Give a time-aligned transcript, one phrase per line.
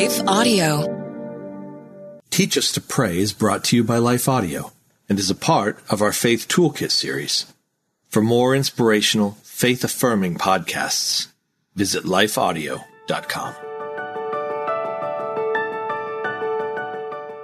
[0.00, 2.22] Life Audio.
[2.30, 4.72] Teach Us to Pray is brought to you by Life Audio
[5.10, 7.44] and is a part of our Faith Toolkit series.
[8.08, 11.26] For more inspirational, faith affirming podcasts,
[11.74, 13.54] visit lifeaudio.com.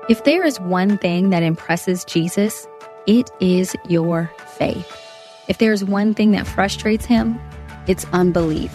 [0.08, 2.66] If there is one thing that impresses Jesus,
[3.06, 4.90] it is your faith.
[5.48, 7.38] If there is one thing that frustrates him,
[7.86, 8.74] it's unbelief.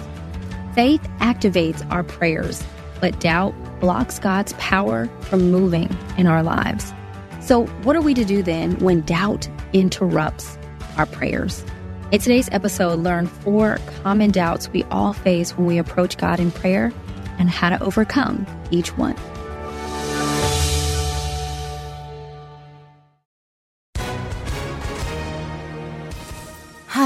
[0.75, 2.63] Faith activates our prayers,
[2.99, 6.93] but doubt blocks God's power from moving in our lives.
[7.41, 10.57] So, what are we to do then when doubt interrupts
[10.97, 11.65] our prayers?
[12.11, 16.51] In today's episode, learn four common doubts we all face when we approach God in
[16.51, 16.93] prayer
[17.39, 19.15] and how to overcome each one.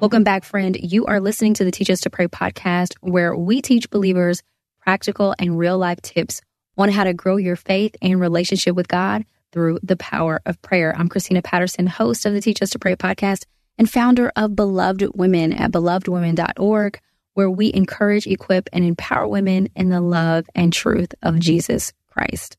[0.00, 0.76] Welcome back, friend.
[0.80, 4.44] You are listening to the Teach Us to Pray podcast, where we teach believers
[4.78, 6.40] practical and real life tips
[6.76, 10.94] on how to grow your faith and relationship with God through the power of prayer.
[10.96, 13.42] I'm Christina Patterson, host of the Teach Us to Pray podcast
[13.76, 17.00] and founder of Beloved Women at belovedwomen.org,
[17.34, 22.56] where we encourage, equip, and empower women in the love and truth of Jesus Christ.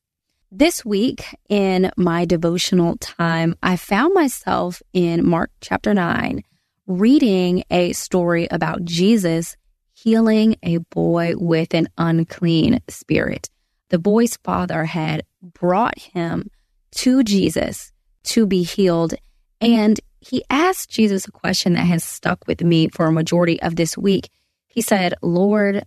[0.52, 6.42] This week in my devotional time, I found myself in Mark chapter 9
[6.90, 9.56] reading a story about Jesus
[9.94, 13.48] healing a boy with an unclean spirit.
[13.90, 16.50] The boy's father had brought him
[16.96, 17.92] to Jesus
[18.24, 19.14] to be healed.
[19.60, 23.76] And he asked Jesus a question that has stuck with me for a majority of
[23.76, 24.28] this week.
[24.66, 25.84] He said, Lord,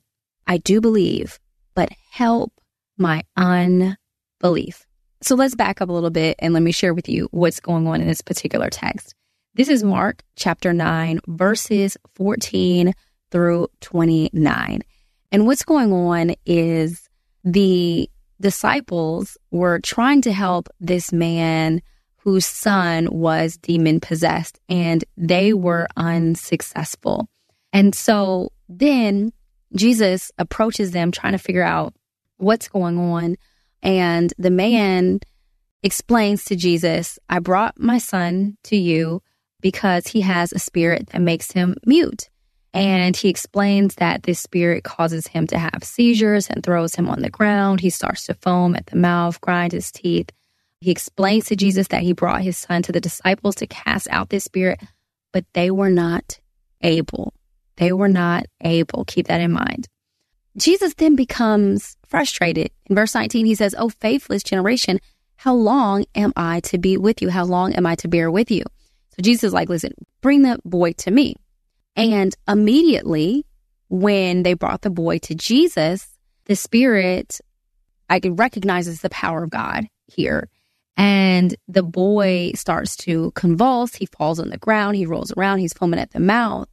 [0.47, 1.37] I do believe,
[1.75, 2.53] but help
[2.97, 4.87] my unbelief.
[5.21, 7.87] So let's back up a little bit and let me share with you what's going
[7.87, 9.15] on in this particular text.
[9.55, 12.91] This is Mark chapter 9, verses 14
[13.29, 14.81] through 29.
[15.31, 17.07] And what's going on is
[17.43, 18.09] the
[18.41, 21.83] disciples were trying to help this man
[22.15, 27.29] whose son was demon possessed and they were unsuccessful.
[27.71, 29.33] And so then
[29.75, 31.93] Jesus approaches them trying to figure out
[32.37, 33.35] what's going on.
[33.83, 35.19] And the man
[35.83, 39.21] explains to Jesus, I brought my son to you
[39.63, 42.29] because he has a spirit that makes him mute.
[42.73, 47.21] And he explains that this spirit causes him to have seizures and throws him on
[47.21, 47.79] the ground.
[47.79, 50.29] He starts to foam at the mouth, grind his teeth.
[50.81, 54.29] He explains to Jesus that he brought his son to the disciples to cast out
[54.29, 54.81] this spirit,
[55.31, 56.39] but they were not
[56.81, 57.33] able.
[57.77, 59.05] They were not able.
[59.05, 59.87] Keep that in mind.
[60.57, 62.71] Jesus then becomes frustrated.
[62.87, 64.99] In verse 19, he says, Oh, faithless generation,
[65.37, 67.29] how long am I to be with you?
[67.29, 68.63] How long am I to bear with you?
[69.15, 71.35] So Jesus is like, listen, bring the boy to me.
[71.97, 72.13] Mm-hmm.
[72.13, 73.45] And immediately
[73.89, 76.07] when they brought the boy to Jesus,
[76.45, 77.39] the spirit,
[78.09, 80.49] I recognizes the power of God here.
[80.95, 83.95] And the boy starts to convulse.
[83.95, 84.95] He falls on the ground.
[84.95, 85.59] He rolls around.
[85.59, 86.67] He's foaming at the mouth.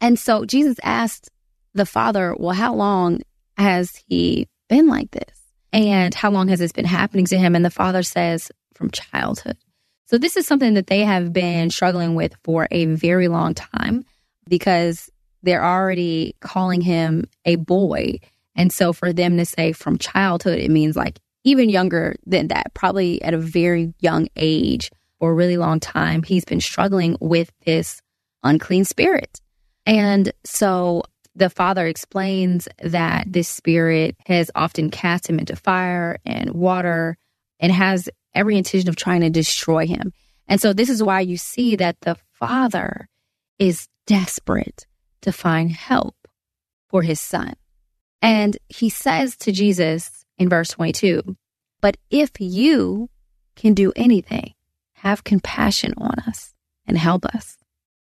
[0.00, 1.30] And so Jesus asked
[1.74, 3.20] the father, well, how long
[3.56, 5.40] has he been like this?
[5.72, 7.54] And how long has this been happening to him?
[7.54, 9.56] And the father says, from childhood.
[10.12, 14.04] So this is something that they have been struggling with for a very long time
[14.46, 15.08] because
[15.42, 18.20] they're already calling him a boy.
[18.54, 22.74] And so for them to say from childhood, it means like even younger than that,
[22.74, 27.50] probably at a very young age for a really long time, he's been struggling with
[27.64, 28.02] this
[28.42, 29.40] unclean spirit.
[29.86, 31.04] And so
[31.34, 37.16] the father explains that this spirit has often cast him into fire and water
[37.58, 40.12] and has every intention of trying to destroy him.
[40.48, 43.08] And so this is why you see that the father
[43.58, 44.86] is desperate
[45.22, 46.16] to find help
[46.88, 47.54] for his son.
[48.20, 51.36] And he says to Jesus, in verse 22.
[51.80, 53.08] But if you
[53.56, 54.54] can do anything,
[54.94, 56.54] have compassion on us
[56.86, 57.56] and help us.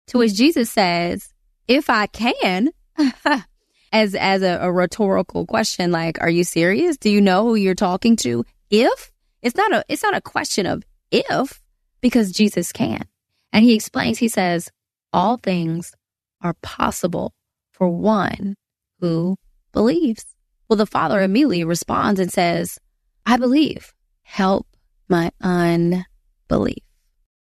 [0.08, 1.34] To which Jesus says,
[1.68, 2.72] if I can,
[3.92, 6.98] as, as a, a rhetorical question, like, are you serious?
[6.98, 8.46] Do you know who you're talking to?
[8.70, 9.12] If
[9.44, 11.62] it's not a, it's not a question of if,
[12.02, 13.06] because Jesus can.
[13.52, 14.72] And he explains, he says,
[15.12, 15.94] all things
[16.42, 17.34] are possible
[17.72, 18.56] for one
[19.00, 19.38] who
[19.72, 20.26] believes.
[20.68, 22.80] Well, the father immediately responds and says,
[23.26, 23.94] I believe.
[24.24, 24.66] Help
[25.08, 26.84] my unbelief.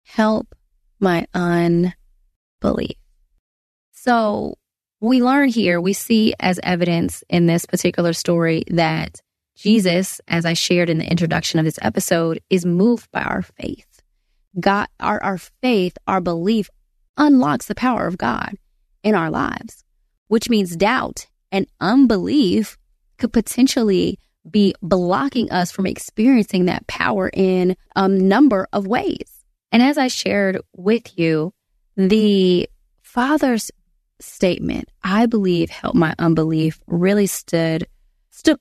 [0.05, 0.55] Help
[1.00, 2.96] my unbelief.
[3.93, 4.55] So
[5.00, 9.20] we learn here, we see as evidence in this particular story that
[9.58, 14.02] Jesus, as I shared in the introduction of this episode, is moved by our faith.
[14.58, 16.70] God, our, our faith, our belief
[17.16, 18.55] unlocks the power of God
[19.02, 19.84] in our lives,
[20.28, 22.78] which means doubt and unbelief
[23.19, 29.44] could potentially be blocking us from experiencing that power in a number of ways.
[29.72, 31.52] And as I shared with you,
[31.96, 32.70] the
[33.02, 33.72] Father's
[34.20, 37.88] statement, I believe, help my unbelief, really stood,
[38.31, 38.61] stood,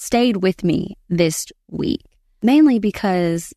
[0.00, 2.00] stayed with me this week,
[2.40, 3.52] mainly because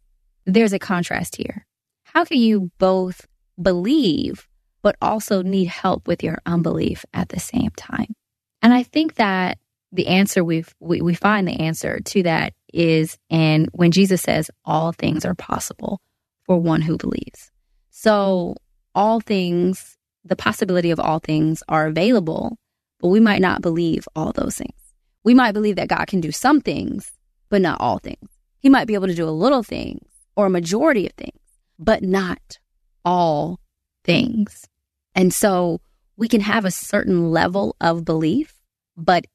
[0.45, 1.65] there's a contrast here.
[2.03, 3.25] How can you both
[3.59, 4.45] believe,
[4.81, 8.13] but also need help with your unbelief at the same time?
[8.61, 9.57] And I think that
[9.93, 14.51] the answer we've, we, we find the answer to that is in when Jesus says
[14.65, 16.01] all things are possible
[16.45, 17.51] for one who believes.
[17.89, 18.57] So
[18.93, 22.57] all things, the possibility of all things are available,
[22.99, 24.82] but we might not believe all those things.
[25.23, 27.11] We might believe that God can do some things,
[27.49, 28.29] but not all things.
[28.59, 31.39] He might be able to do a little things or a majority of things,
[31.79, 32.59] but not
[33.05, 33.59] all
[34.03, 34.65] things.
[35.15, 35.81] And so
[36.17, 38.53] we can have a certain level of belief,
[38.97, 39.25] but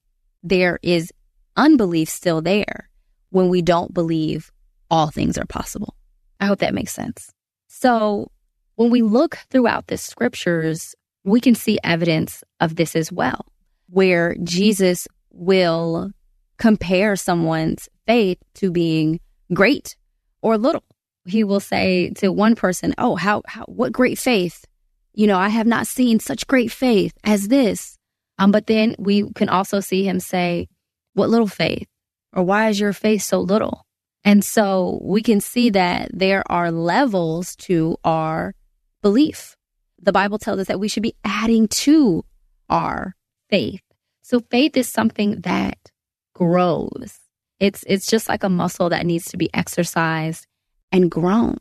[0.43, 1.13] there is
[1.57, 2.89] unbelief still there
[3.31, 4.51] when we don't believe
[4.91, 5.95] all things are possible.
[6.41, 7.33] I hope that makes sense.
[7.69, 8.31] So
[8.77, 10.95] when we look throughout the scriptures,
[11.25, 13.47] we can see evidence of this as well,
[13.91, 16.13] where Jesus will
[16.59, 19.21] compare someone's faith to being
[19.53, 19.97] great
[20.43, 20.85] or little.
[21.25, 24.65] He will say to one person, Oh, how, how, what great faith.
[25.15, 27.97] You know, I have not seen such great faith as this.
[28.39, 30.69] Um, but then we can also see him say,
[31.15, 31.87] What little faith?
[32.33, 33.85] Or why is your faith so little?
[34.25, 38.55] And so we can see that there are levels to our
[39.03, 39.57] belief.
[40.01, 42.25] The Bible tells us that we should be adding to
[42.69, 43.15] our
[43.51, 43.81] faith.
[44.29, 45.91] So faith is something that
[46.35, 47.19] grows.
[47.61, 50.47] It's it's just like a muscle that needs to be exercised
[50.93, 51.57] and grown.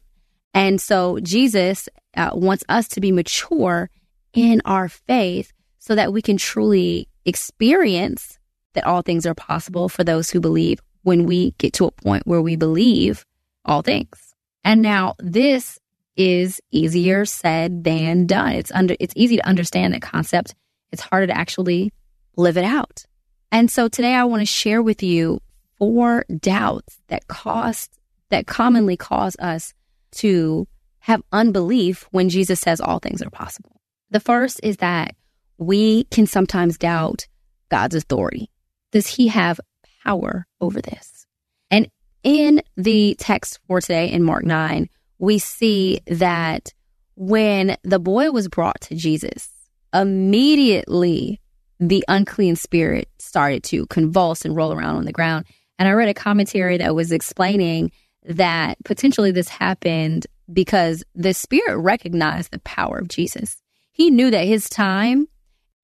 [0.53, 1.87] And so Jesus
[2.17, 3.89] uh, wants us to be mature
[4.33, 8.37] in our faith so that we can truly experience
[8.73, 12.27] that all things are possible for those who believe when we get to a point
[12.27, 13.25] where we believe
[13.63, 14.35] all things.
[14.65, 15.79] And now this
[16.17, 18.51] is easier said than done.
[18.51, 20.53] It's under it's easy to understand that concept.
[20.91, 21.93] It's harder to actually
[22.37, 23.05] live it out.
[23.51, 25.41] And so today I want to share with you
[25.77, 27.99] four doubts that cost
[28.29, 29.73] that commonly cause us
[30.11, 30.67] to
[30.99, 33.81] have unbelief when Jesus says all things are possible.
[34.09, 35.15] The first is that
[35.57, 37.27] we can sometimes doubt
[37.69, 38.49] God's authority.
[38.91, 39.59] Does he have
[40.03, 41.25] power over this?
[41.71, 41.89] And
[42.23, 44.89] in the text for today in Mark 9,
[45.19, 46.73] we see that
[47.15, 49.49] when the boy was brought to Jesus,
[49.93, 51.41] immediately
[51.79, 55.45] the unclean spirit started to convulse and roll around on the ground.
[55.77, 57.91] And I read a commentary that was explaining
[58.25, 63.61] that potentially this happened because the spirit recognized the power of Jesus.
[63.91, 65.27] He knew that his time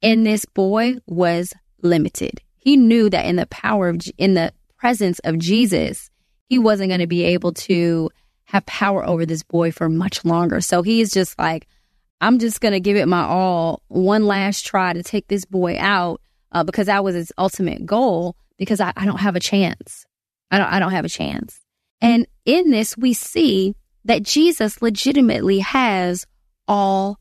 [0.02, 2.42] in this boy was limited.
[2.58, 6.10] He knew that in the power of, in the presence of Jesus,
[6.48, 8.10] he wasn't going to be able to
[8.46, 10.62] have power over this boy for much longer.
[10.62, 11.68] So he's just like,
[12.24, 15.78] I'm just going to give it my all, one last try to take this boy
[15.78, 16.22] out
[16.54, 20.06] uh, because that was his ultimate goal because I, I don't have a chance.
[20.50, 21.60] I don't, I don't have a chance.
[22.00, 23.76] And in this, we see
[24.06, 26.26] that Jesus legitimately has
[26.66, 27.20] all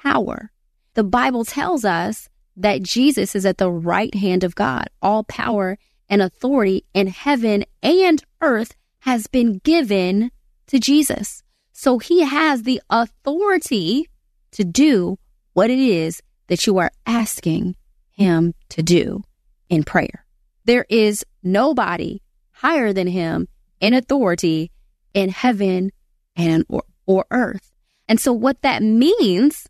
[0.00, 0.52] power.
[0.94, 4.88] The Bible tells us that Jesus is at the right hand of God.
[5.02, 5.76] All power
[6.08, 10.30] and authority in heaven and earth has been given
[10.68, 11.42] to Jesus.
[11.72, 14.08] So he has the authority
[14.52, 15.18] to do
[15.52, 17.76] what it is that you are asking
[18.10, 19.22] him to do
[19.68, 20.24] in prayer.
[20.64, 22.22] There is nobody
[22.52, 23.48] higher than him
[23.80, 24.70] in authority
[25.14, 25.90] in heaven
[26.34, 27.72] and or, or earth.
[28.08, 29.66] And so what that means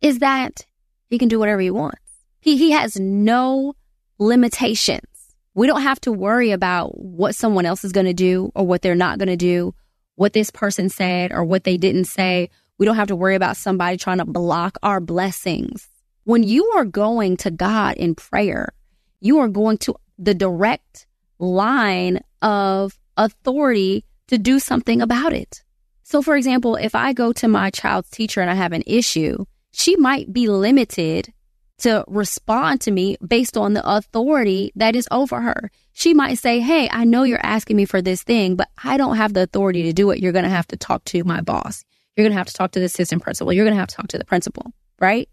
[0.00, 0.66] is that
[1.08, 1.98] he can do whatever he wants.
[2.40, 3.74] He, he has no
[4.18, 5.06] limitations.
[5.54, 8.82] We don't have to worry about what someone else is going to do or what
[8.82, 9.74] they're not going to do,
[10.14, 12.50] what this person said or what they didn't say.
[12.80, 15.86] We don't have to worry about somebody trying to block our blessings.
[16.24, 18.72] When you are going to God in prayer,
[19.20, 21.06] you are going to the direct
[21.38, 25.62] line of authority to do something about it.
[26.04, 29.44] So, for example, if I go to my child's teacher and I have an issue,
[29.72, 31.34] she might be limited
[31.80, 35.70] to respond to me based on the authority that is over her.
[35.92, 39.18] She might say, Hey, I know you're asking me for this thing, but I don't
[39.18, 40.20] have the authority to do it.
[40.20, 41.84] You're going to have to talk to my boss.
[42.16, 43.52] You're going to have to talk to the assistant principal.
[43.52, 45.28] You're going to have to talk to the principal, right?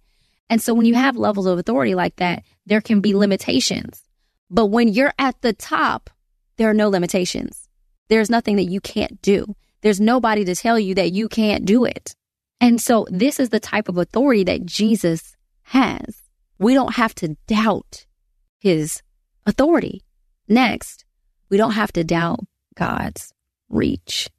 [0.50, 4.04] And so when you have levels of authority like that, there can be limitations.
[4.50, 6.10] But when you're at the top,
[6.58, 7.68] there are no limitations.
[8.08, 9.56] There's nothing that you can't do.
[9.82, 12.16] There's nobody to tell you that you can't do it.
[12.60, 16.24] And so this is the type of authority that Jesus has.
[16.58, 18.06] We don't have to doubt
[18.60, 19.04] his
[19.46, 20.04] authority.
[20.48, 21.06] Next,
[21.50, 22.40] we don't have to doubt
[22.76, 23.34] God's
[23.70, 24.30] reach.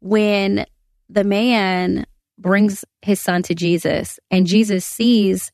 [0.00, 0.66] When
[1.14, 2.06] the man
[2.38, 5.52] brings his son to Jesus and Jesus sees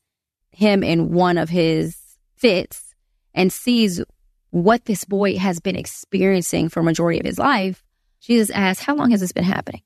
[0.51, 1.97] him in one of his
[2.35, 2.95] fits
[3.33, 4.01] and sees
[4.49, 7.83] what this boy has been experiencing for majority of his life,
[8.19, 9.81] Jesus asks, How long has this been happening?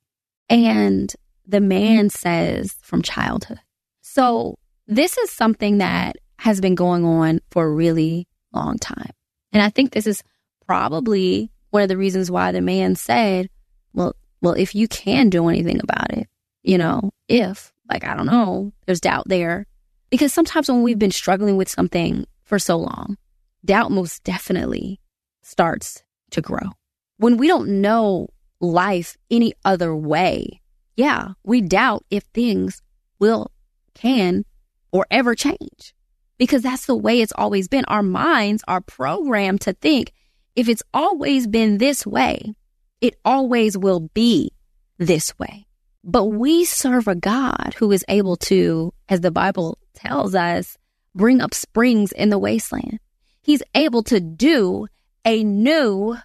[0.48, 1.14] And
[1.46, 3.60] the man says, From childhood.
[4.00, 9.10] So this is something that has been going on for a really long time.
[9.52, 10.22] And I think this is
[10.66, 13.50] probably one of the reasons why the man said,
[13.92, 14.16] Well,
[14.46, 16.28] well, if you can do anything about it,
[16.62, 19.66] you know, if, like, I don't know, there's doubt there.
[20.08, 23.16] Because sometimes when we've been struggling with something for so long,
[23.64, 25.00] doubt most definitely
[25.42, 26.70] starts to grow.
[27.16, 28.28] When we don't know
[28.60, 30.60] life any other way,
[30.94, 32.82] yeah, we doubt if things
[33.18, 33.50] will,
[33.94, 34.44] can,
[34.92, 35.92] or ever change.
[36.38, 37.84] Because that's the way it's always been.
[37.86, 40.12] Our minds are programmed to think
[40.54, 42.54] if it's always been this way,
[43.00, 44.52] it always will be
[44.98, 45.66] this way.
[46.02, 50.78] But we serve a God who is able to, as the Bible tells us,
[51.14, 53.00] bring up springs in the wasteland.
[53.42, 54.86] He's able to do
[55.24, 56.16] a new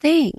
[0.00, 0.32] thing.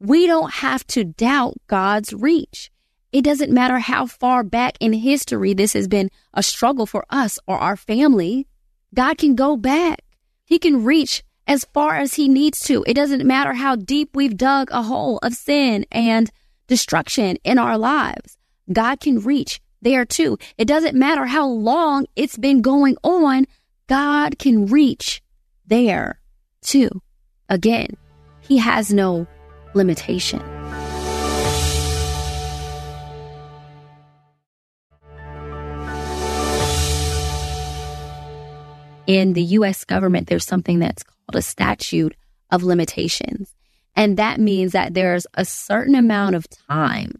[0.00, 2.70] We don't have to doubt God's reach.
[3.12, 7.38] It doesn't matter how far back in history this has been a struggle for us
[7.46, 8.46] or our family.
[8.94, 10.00] God can go back.
[10.44, 12.84] He can reach as far as he needs to.
[12.86, 16.30] It doesn't matter how deep we've dug a hole of sin and
[16.66, 18.38] destruction in our lives.
[18.72, 20.38] God can reach there too.
[20.56, 23.46] It doesn't matter how long it's been going on.
[23.88, 25.22] God can reach
[25.66, 26.20] there
[26.62, 26.90] too.
[27.48, 27.96] Again,
[28.40, 29.26] he has no
[29.74, 30.40] limitation.
[39.06, 42.16] In the US government, there's something that's called a statute
[42.50, 43.54] of limitations.
[43.94, 47.12] And that means that there's a certain amount of time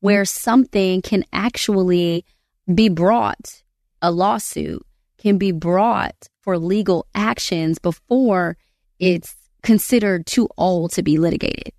[0.00, 2.24] where something can actually
[2.72, 3.62] be brought,
[4.02, 4.84] a lawsuit
[5.18, 8.56] can be brought for legal actions before
[8.98, 11.72] it's considered too old to be litigated.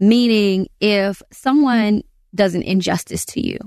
[0.00, 2.02] Meaning, if someone
[2.34, 3.58] does an injustice to you,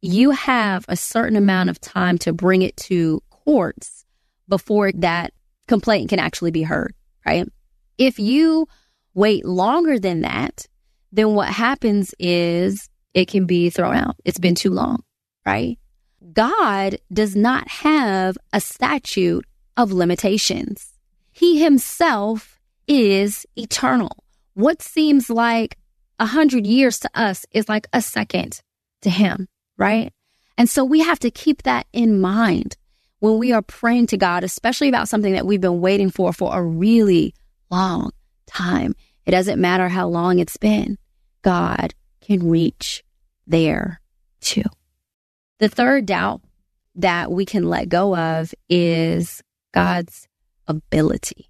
[0.00, 4.04] you have a certain amount of time to bring it to courts
[4.48, 5.32] before that
[5.66, 6.94] complaint can actually be heard,
[7.26, 7.48] right?
[7.98, 8.66] If you
[9.14, 10.66] wait longer than that,
[11.12, 14.16] then what happens is it can be thrown out.
[14.24, 15.02] It's been too long,
[15.46, 15.78] right?
[16.32, 19.44] God does not have a statute
[19.76, 20.92] of limitations.
[21.30, 24.24] He himself is eternal.
[24.54, 25.78] What seems like
[26.18, 28.60] a hundred years to us is like a second
[29.02, 30.12] to him, right?
[30.56, 32.76] And so we have to keep that in mind
[33.24, 36.54] when we are praying to God, especially about something that we've been waiting for for
[36.54, 37.34] a really
[37.70, 38.10] long
[38.46, 38.94] time.
[39.24, 40.98] It doesn't matter how long it's been.
[41.40, 43.02] God can reach
[43.46, 44.02] there
[44.42, 44.64] too.
[45.58, 46.42] The third doubt
[46.96, 50.28] that we can let go of is God's
[50.68, 51.48] ability.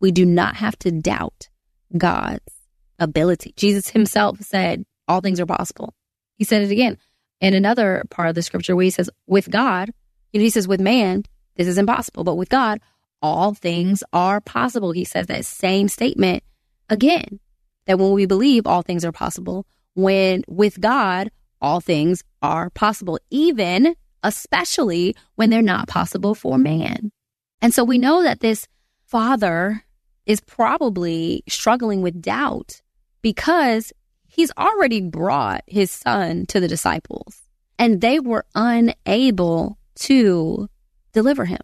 [0.00, 1.50] We do not have to doubt
[1.94, 2.54] God's
[2.98, 3.52] ability.
[3.58, 5.92] Jesus himself said, All things are possible.
[6.38, 6.96] He said it again
[7.38, 9.90] in another part of the scripture where he says, With God,
[10.32, 11.24] you know, he says, With man,
[11.56, 12.80] this is impossible, but with God,
[13.20, 14.92] all things are possible.
[14.92, 16.42] He says that same statement
[16.88, 17.40] again,
[17.86, 23.18] that when we believe all things are possible, when with God, all things are possible,
[23.30, 27.12] even especially when they're not possible for man.
[27.60, 28.66] And so we know that this
[29.06, 29.84] father
[30.26, 32.80] is probably struggling with doubt
[33.20, 33.92] because
[34.26, 37.42] he's already brought his son to the disciples
[37.78, 40.68] and they were unable to
[41.12, 41.60] deliver him.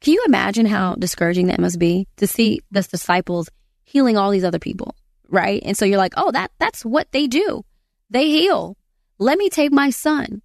[0.00, 3.48] Can you imagine how discouraging that must be to see the disciples
[3.84, 4.96] healing all these other people,
[5.28, 5.62] right?
[5.64, 7.64] And so you're like, oh, that that's what they do.
[8.10, 8.76] They heal.
[9.18, 10.42] Let me take my son.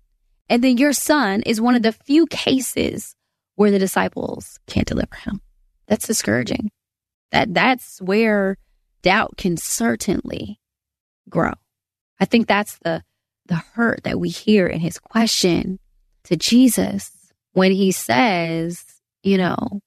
[0.50, 3.16] And then your son is one of the few cases
[3.56, 5.42] where the disciples can't deliver him.
[5.88, 6.70] That's discouraging.
[7.32, 8.58] That that's where
[9.02, 10.60] doubt can certainly
[11.30, 11.54] grow.
[12.20, 13.04] I think that's the
[13.48, 15.80] the hurt that we hear in his question
[16.26, 17.12] to Jesus
[17.58, 18.86] when he says,
[19.24, 19.82] you know,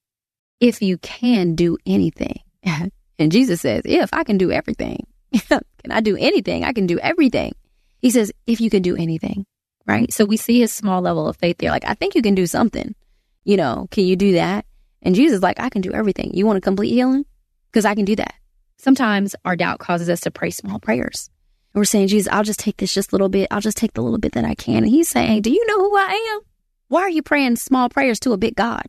[0.59, 2.41] if you can do anything.
[2.65, 5.07] and Jesus says, if I can do everything,
[5.49, 6.65] can I do anything?
[6.65, 7.55] I can do everything.
[8.01, 9.47] He says, if you can do anything,
[9.87, 10.13] right?
[10.13, 11.71] So we see his small level of faith there.
[11.71, 12.97] Like, I think you can do something.
[13.45, 14.67] You know, can you do that?
[15.03, 16.33] And Jesus like, I can do everything.
[16.35, 17.25] You want a complete healing?
[17.71, 18.35] Because I can do that.
[18.79, 21.31] Sometimes our doubt causes us to pray small prayers.
[21.73, 23.47] And we're saying, Jesus, I'll just take this just a little bit.
[23.53, 24.79] I'll just take the little bit that I can.
[24.79, 26.50] And he's saying, Do you know who I am?
[26.91, 28.83] Why are you praying small prayers to a big God?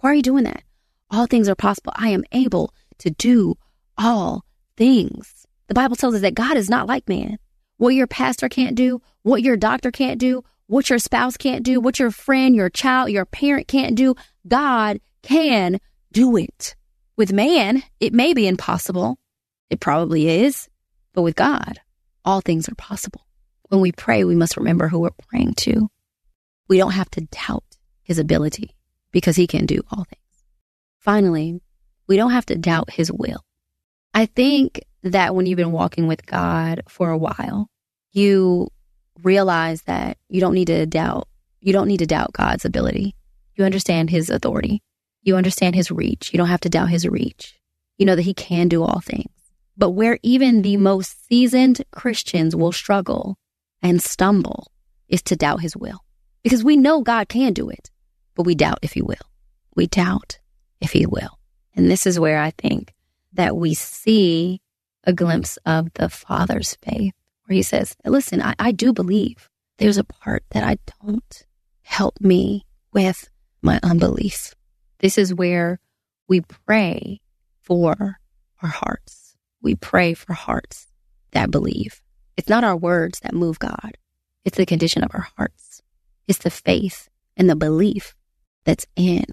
[0.00, 0.62] Why are you doing that?
[1.10, 1.90] All things are possible.
[1.96, 3.54] I am able to do
[3.96, 4.44] all
[4.76, 5.46] things.
[5.68, 7.38] The Bible tells us that God is not like man.
[7.78, 11.80] What your pastor can't do, what your doctor can't do, what your spouse can't do,
[11.80, 15.80] what your friend, your child, your parent can't do, God can
[16.12, 16.76] do it.
[17.16, 19.16] With man, it may be impossible.
[19.70, 20.68] It probably is.
[21.14, 21.80] But with God,
[22.22, 23.22] all things are possible.
[23.70, 25.88] When we pray, we must remember who we're praying to.
[26.68, 27.64] We don't have to doubt
[28.02, 28.74] his ability
[29.12, 30.44] because he can do all things.
[30.98, 31.60] Finally,
[32.06, 33.44] we don't have to doubt his will.
[34.14, 37.68] I think that when you've been walking with God for a while,
[38.12, 38.68] you
[39.22, 41.28] realize that you don't need to doubt,
[41.60, 43.14] you don't need to doubt God's ability.
[43.54, 44.82] You understand his authority.
[45.22, 46.32] You understand his reach.
[46.32, 47.58] You don't have to doubt his reach.
[47.98, 49.32] You know that he can do all things.
[49.76, 53.36] But where even the most seasoned Christians will struggle
[53.82, 54.70] and stumble
[55.08, 56.05] is to doubt his will.
[56.46, 57.90] Because we know God can do it,
[58.36, 59.16] but we doubt if he will.
[59.74, 60.38] We doubt
[60.80, 61.40] if he will.
[61.74, 62.94] And this is where I think
[63.32, 64.60] that we see
[65.02, 67.14] a glimpse of the Father's faith,
[67.46, 71.44] where he says, Listen, I, I do believe there's a part that I don't.
[71.82, 73.28] Help me with
[73.60, 74.54] my unbelief.
[75.00, 75.80] This is where
[76.28, 77.22] we pray
[77.60, 78.20] for
[78.62, 79.34] our hearts.
[79.62, 80.86] We pray for hearts
[81.32, 82.00] that believe.
[82.36, 83.98] It's not our words that move God,
[84.44, 85.82] it's the condition of our hearts.
[86.28, 88.14] It's the faith and the belief
[88.64, 89.24] that's in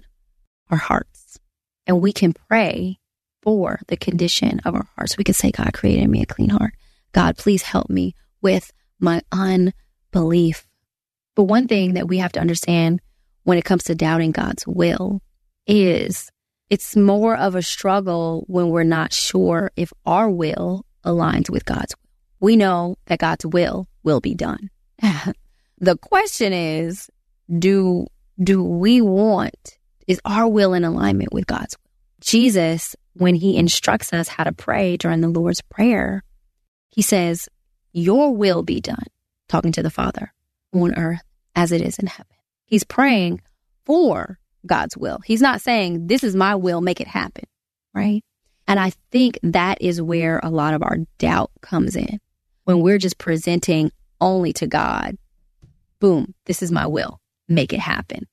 [0.70, 1.38] our hearts.
[1.86, 2.98] And we can pray
[3.42, 5.18] for the condition of our hearts.
[5.18, 6.74] We can say, God created me a clean heart.
[7.12, 10.66] God, please help me with my unbelief.
[11.34, 13.00] But one thing that we have to understand
[13.42, 15.20] when it comes to doubting God's will
[15.66, 16.30] is
[16.70, 21.94] it's more of a struggle when we're not sure if our will aligns with God's
[21.94, 22.10] will.
[22.40, 24.70] We know that God's will will be done.
[25.78, 27.10] the question is,
[27.58, 28.06] do
[28.42, 31.90] do we want is our will in alignment with God's will?
[32.20, 36.22] Jesus, when he instructs us how to pray during the Lord's Prayer,
[36.88, 37.48] he says,
[37.92, 39.06] Your will be done,
[39.48, 40.32] talking to the Father
[40.72, 41.22] on earth
[41.54, 42.36] as it is in heaven.
[42.64, 43.42] He's praying
[43.84, 45.18] for God's will.
[45.24, 47.44] He's not saying, This is my will, make it happen,
[47.94, 48.22] right?
[48.66, 52.20] And I think that is where a lot of our doubt comes in
[52.64, 55.16] when we're just presenting only to God,
[56.00, 58.26] boom, this is my will, make it happen.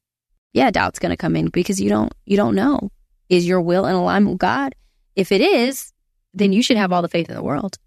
[0.53, 2.89] Yeah, doubt's going to come in because you don't you don't know.
[3.29, 4.75] Is your will in alignment with God?
[5.15, 5.93] If it is,
[6.33, 7.77] then you should have all the faith in the world.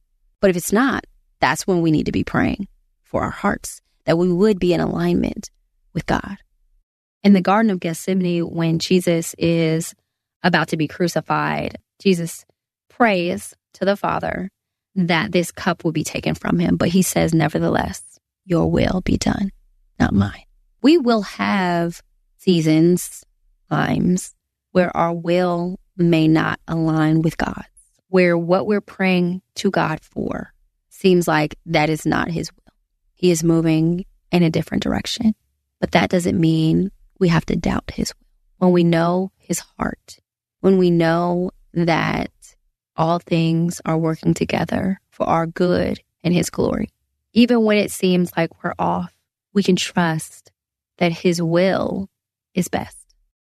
[0.41, 1.05] But if it's not,
[1.41, 2.69] that's when we need to be praying
[3.03, 5.51] for our hearts that we would be in alignment
[5.93, 6.37] with God.
[7.23, 9.95] In the Garden of Gethsemane, when Jesus is
[10.43, 12.45] about to be crucified, Jesus
[12.91, 14.51] prays to the Father
[14.95, 16.77] that this cup will be taken from him.
[16.77, 18.03] But he says, Nevertheless,
[18.45, 19.51] your will be done,
[19.99, 20.45] not mine.
[20.83, 22.03] We will have
[22.37, 23.25] seasons,
[23.71, 24.35] times
[24.73, 27.69] where our will may not align with God's,
[28.09, 30.53] where what we're praying to God for
[30.89, 32.73] seems like that is not His will.
[33.15, 35.35] He is moving in a different direction.
[35.81, 38.27] But that doesn't mean we have to doubt His will.
[38.59, 40.19] When we know His heart,
[40.61, 42.31] when we know that
[42.97, 46.91] all things are working together for our good and His glory,
[47.33, 49.14] even when it seems like we're off,
[49.55, 50.53] we can trust
[50.99, 52.09] that His will
[52.55, 52.99] is best.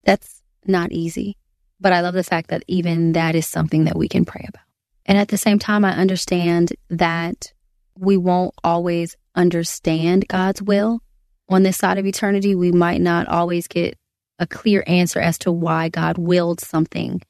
[0.04, 1.38] That's not easy.
[1.80, 4.66] But I love the fact that even that is something that we can pray about.
[5.06, 7.54] And at the same time, I understand that
[7.98, 11.02] we won't always understand God's will.
[11.48, 13.98] On this side of eternity, we might not always get
[14.40, 17.22] a clear answer as to why God willed something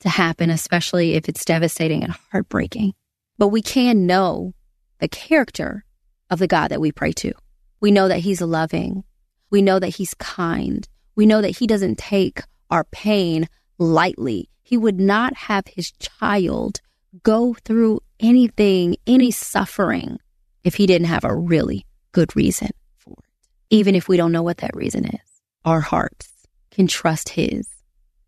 [0.00, 2.94] to happen, especially if it's devastating and heartbreaking.
[3.38, 4.54] But we can know
[4.98, 5.84] the character
[6.30, 7.32] of the God that we pray to.
[7.80, 9.04] We know that He's loving.
[9.50, 10.86] We know that He's kind.
[11.14, 14.48] We know that He doesn't take our pain lightly.
[14.62, 16.80] He would not have his child
[17.22, 20.18] go through anything, any suffering,
[20.64, 23.24] if he didn't have a really good reason for it.
[23.70, 25.20] Even if we don't know what that reason is,
[25.64, 26.32] our hearts
[26.70, 27.68] can trust his.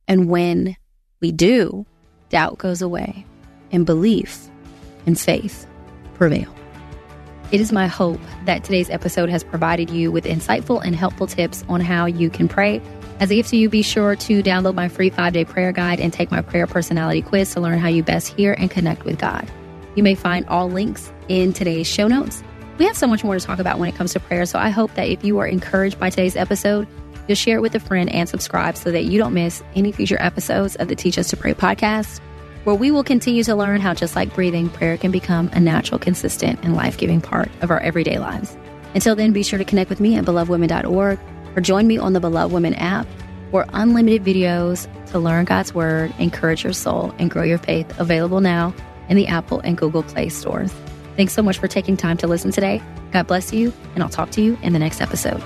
[0.06, 0.76] And when
[1.20, 1.87] we do,
[2.30, 3.26] doubt goes away
[3.72, 4.48] and belief
[5.06, 5.66] and faith
[6.14, 6.54] prevail.
[7.50, 11.64] It is my hope that today's episode has provided you with insightful and helpful tips
[11.66, 12.82] on how you can pray.
[13.20, 15.98] As a gift to you, be sure to download my free five day prayer guide
[15.98, 19.18] and take my prayer personality quiz to learn how you best hear and connect with
[19.18, 19.50] God.
[19.94, 22.42] You may find all links in today's show notes.
[22.76, 24.68] We have so much more to talk about when it comes to prayer, so I
[24.68, 26.87] hope that if you are encouraged by today's episode,
[27.26, 30.20] you'll share it with a friend and subscribe so that you don't miss any future
[30.20, 32.20] episodes of the Teach Us to Pray podcast
[32.68, 35.98] where we will continue to learn how, just like breathing, prayer can become a natural,
[35.98, 38.59] consistent, and life giving part of our everyday lives.
[38.94, 41.18] Until then, be sure to connect with me at belovedwomen.org
[41.57, 43.07] or join me on the Beloved Women app
[43.50, 47.98] for unlimited videos to learn God's Word, encourage your soul, and grow your faith.
[47.98, 48.74] Available now
[49.09, 50.70] in the Apple and Google Play stores.
[51.16, 52.83] Thanks so much for taking time to listen today.
[53.12, 55.42] God bless you, and I'll talk to you in the next episode.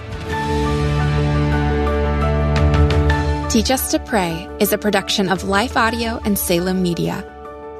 [3.52, 7.22] Teach Us to Pray is a production of Life Audio and Salem Media.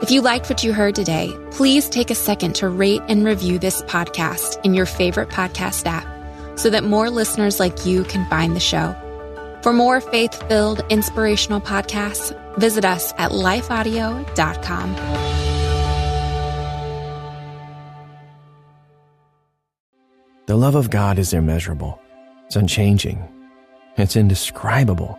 [0.03, 3.59] If you liked what you heard today, please take a second to rate and review
[3.59, 6.07] this podcast in your favorite podcast app
[6.59, 8.95] so that more listeners like you can find the show.
[9.63, 14.95] For more faith filled, inspirational podcasts, visit us at lifeaudio.com.
[20.49, 21.99] The love of God is immeasurable,
[22.45, 23.27] it's unchanging,
[23.97, 25.19] it's indescribable.